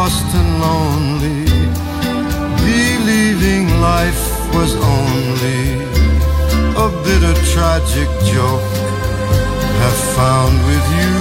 Lost 0.00 0.34
and 0.34 0.52
lonely, 0.62 1.44
believing 2.64 3.64
life 3.92 4.24
was 4.56 4.70
only 4.96 5.62
a 6.84 6.88
bitter 7.04 7.36
tragic 7.52 8.08
joke, 8.32 8.72
have 9.82 10.00
found 10.16 10.56
with 10.68 10.86
you 11.00 11.16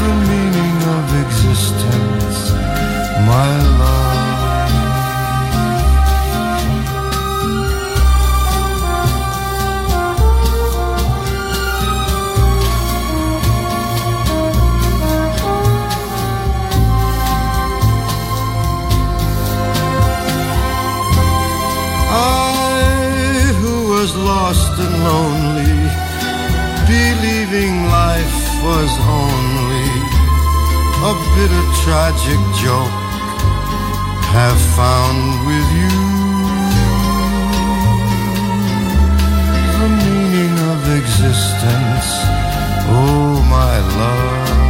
the 0.00 0.12
meaning 0.30 0.78
of 0.96 1.04
existence, 1.24 2.40
my 3.30 3.48
love. 3.80 4.09
Lonely, 25.10 25.76
believing 26.86 27.74
life 28.02 28.38
was 28.66 28.90
only 29.22 29.90
a 31.10 31.12
bitter 31.34 31.66
tragic 31.82 32.40
joke, 32.62 32.98
have 34.36 34.60
found 34.78 35.22
with 35.48 35.68
you 35.80 35.96
the 39.80 39.90
meaning 40.04 40.54
of 40.72 40.80
existence, 41.00 42.08
oh 43.02 43.32
my 43.56 43.74
love. 44.00 44.69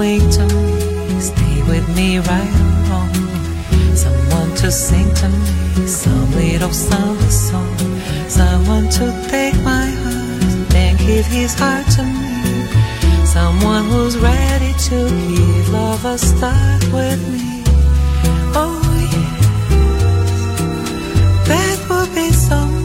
Cling 0.00 0.30
to 0.30 0.46
me, 0.54 1.20
stay 1.20 1.56
with 1.68 1.86
me 1.94 2.18
right 2.20 2.54
wrong. 2.88 3.12
Someone 3.94 4.50
to 4.56 4.70
sing 4.72 5.12
to 5.20 5.28
me 5.28 5.86
some 5.86 6.30
little 6.36 6.72
samba 6.72 7.30
song. 7.30 7.76
Someone 8.26 8.88
to 8.98 9.06
take 9.28 9.58
my 9.62 9.86
heart 10.02 10.74
and 10.74 10.98
give 10.98 11.26
his 11.26 11.52
heart 11.52 11.86
to 11.96 12.02
me. 12.02 12.32
Someone 13.26 13.84
who's 13.90 14.16
ready 14.16 14.72
to 14.88 14.98
give 15.36 15.68
love 15.68 16.02
a 16.06 16.16
start 16.16 16.82
with 16.96 17.20
me. 17.34 17.62
Oh 18.62 18.80
yeah, 19.14 19.36
that 21.50 21.78
would 21.90 22.10
be 22.14 22.30
so 22.32 22.79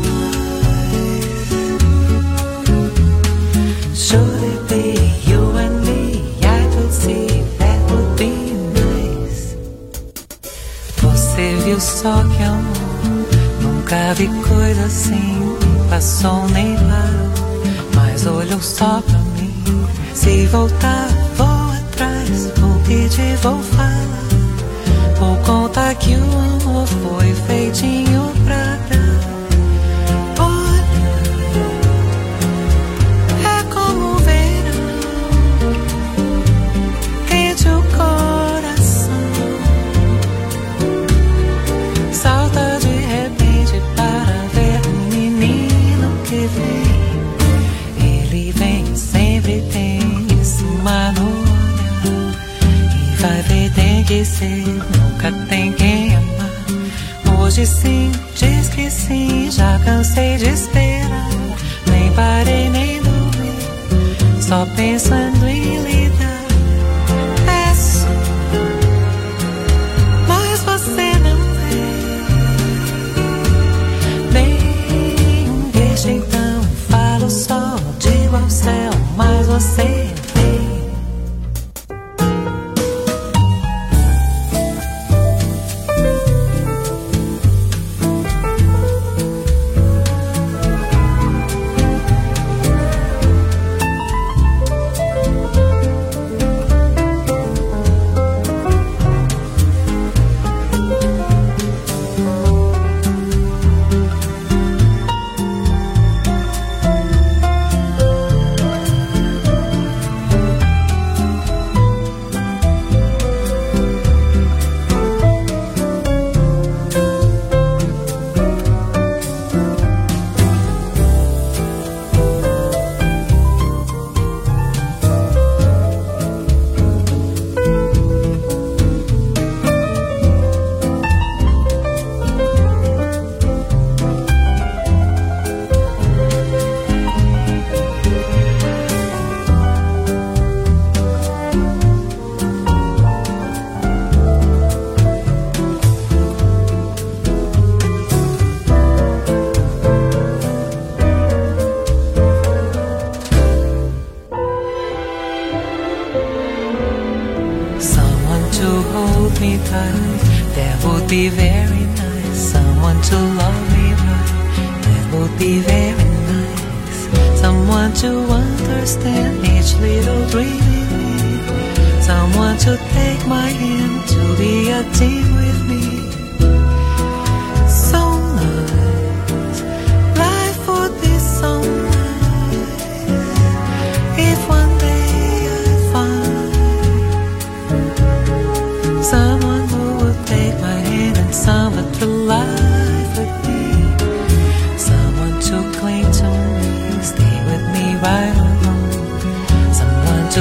só 12.05 12.23
que 12.37 12.43
amor? 12.43 13.17
Nunca 13.61 14.13
vi 14.13 14.27
coisa 14.27 14.85
assim. 14.85 15.57
Passou 15.89 16.47
nem 16.49 16.75
parou, 16.75 17.65
mas 17.95 18.27
olhou 18.27 18.61
só 18.61 19.01
pra 19.01 19.17
mim. 19.17 19.87
Se 20.13 20.45
voltar, 20.45 21.07
vou 21.35 21.47
atrás. 21.47 22.51
Vou 22.57 22.79
pedir, 22.81 23.35
vou 23.41 23.59
falar. 23.59 24.05
Vou 25.19 25.35
contar 25.37 25.95
que 25.95 26.13
o 26.13 26.23
amor 26.23 26.85
foi 26.85 27.33
feitinho 27.47 28.24
ser, 54.45 54.65
nunca 54.97 55.31
tem 55.49 55.71
quem 55.73 56.15
amar. 56.15 57.39
Hoje 57.39 57.65
sim, 57.65 58.11
diz 58.35 58.69
que 58.69 58.89
sim, 58.89 59.49
já 59.51 59.79
cansei 59.79 60.37
de 60.37 60.49
esperar. 60.49 61.29
Nem 61.89 62.11
parei, 62.13 62.69
nem 62.69 63.01
dormi, 63.01 64.41
só 64.41 64.65
pensando 64.75 65.24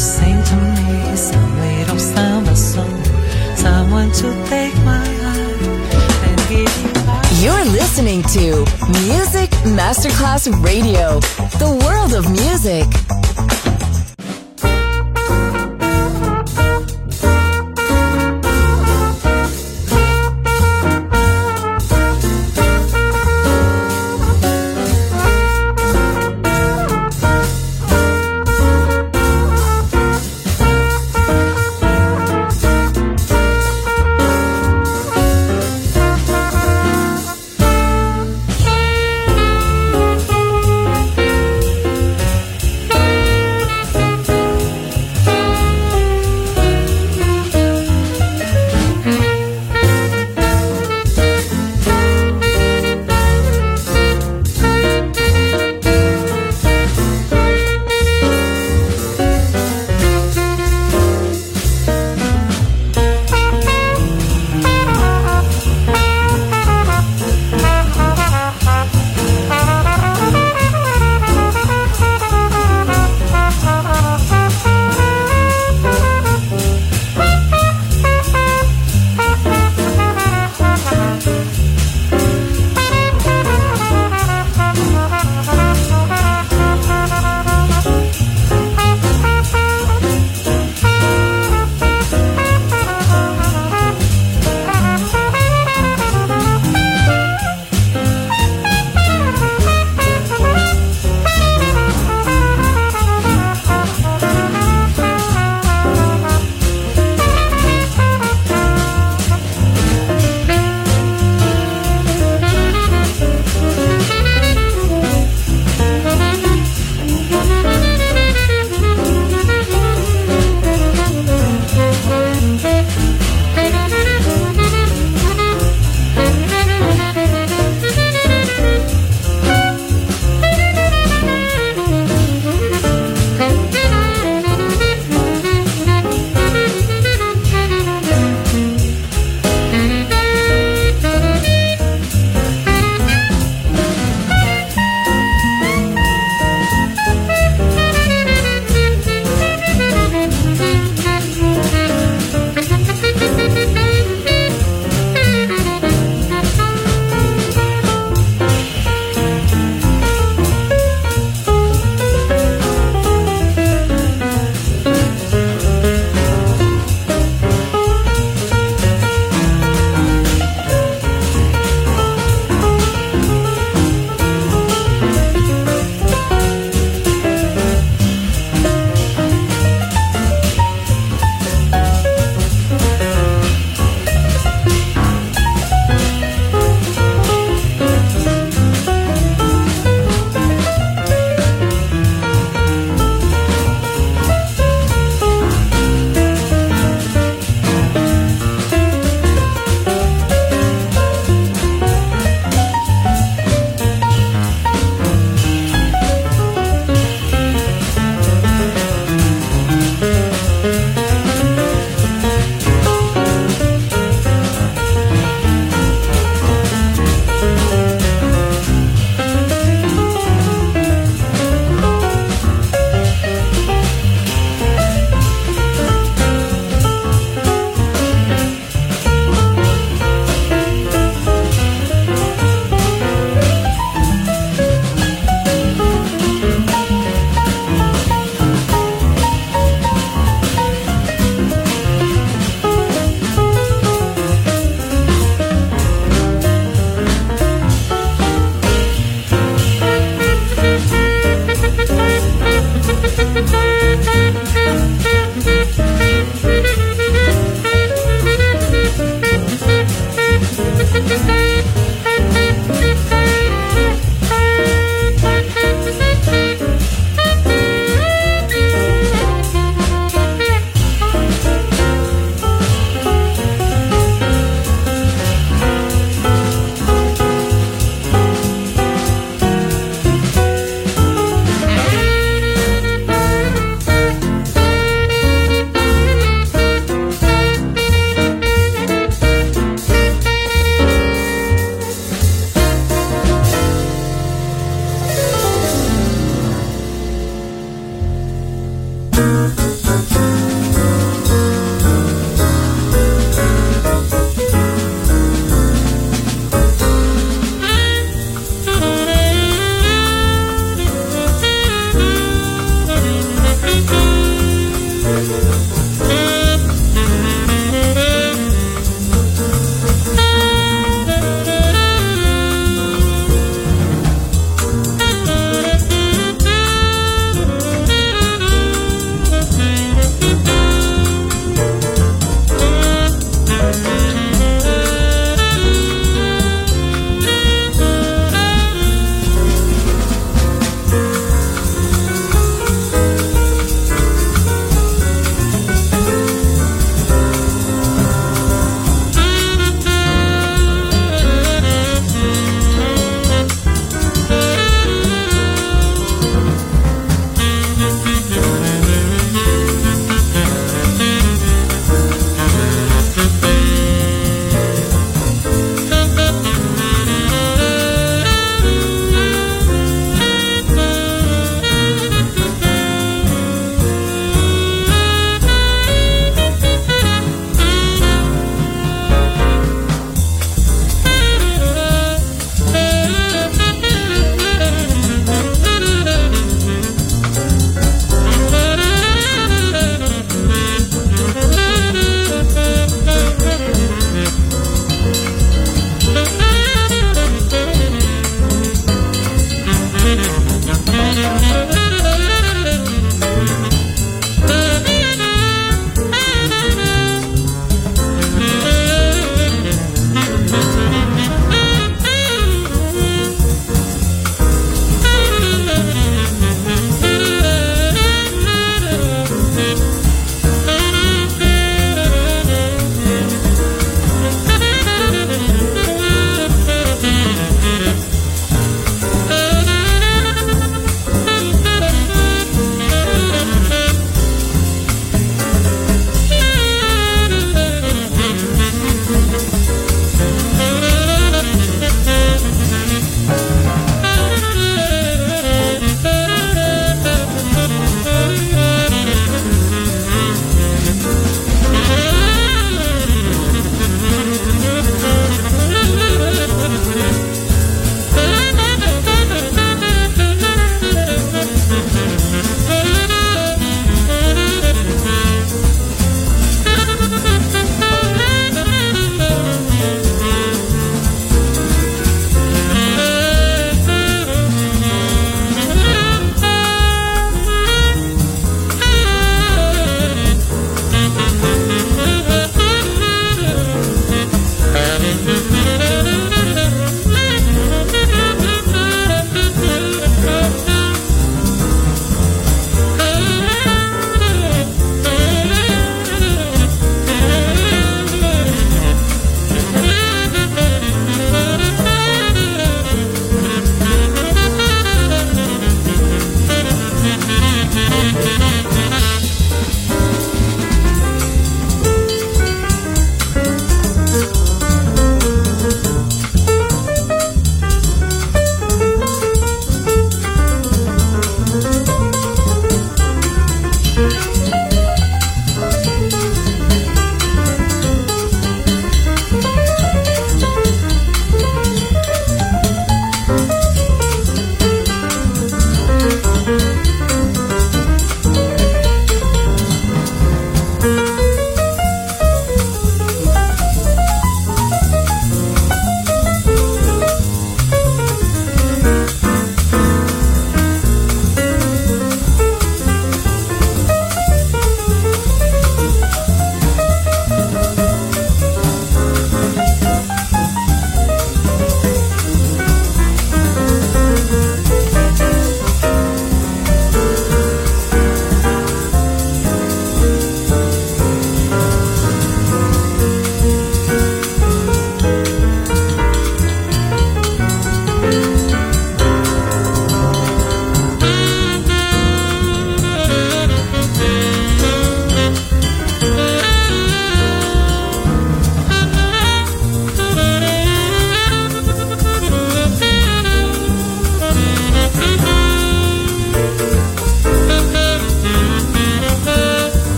Sing 0.00 0.42
to 0.42 0.56
me 0.56 1.14
some 1.14 1.60
little 1.60 1.98
samba 1.98 2.56
song. 2.56 3.04
Someone 3.54 4.10
to 4.12 4.32
take 4.48 4.74
my 4.76 5.04
and 6.24 6.48
give 6.48 7.06
life. 7.06 7.42
You're 7.42 7.66
listening 7.66 8.22
to 8.32 8.64
Music 9.04 9.50
Masterclass 9.76 10.48
Radio, 10.64 11.20
the 11.58 11.78
world 11.84 12.14
of 12.14 12.30
music. 12.32 12.86